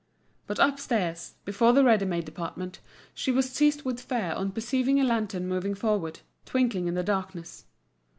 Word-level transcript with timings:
But 0.47 0.57
upstairs, 0.57 1.35
before 1.45 1.73
the 1.73 1.83
ready 1.83 2.05
made 2.05 2.25
department, 2.25 2.79
she 3.13 3.29
was 3.31 3.51
seized 3.51 3.83
with 3.85 3.99
fear 4.01 4.33
on 4.35 4.51
perceiving 4.51 4.99
a 4.99 5.03
lantern 5.03 5.47
moving 5.47 5.75
forward, 5.75 6.21
twinkling 6.43 6.87
in 6.87 6.95
the 6.95 7.03
darkness. 7.03 7.65